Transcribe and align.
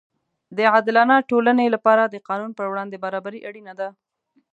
د 0.57 0.59
عادلانه 0.73 1.15
ټولنې 1.29 1.65
لپاره 1.75 2.03
د 2.07 2.15
قانون 2.29 2.51
پر 2.57 2.65
وړاندې 2.71 3.01
برابري 3.05 3.39
اړینه 3.49 3.73
ده. 3.79 3.89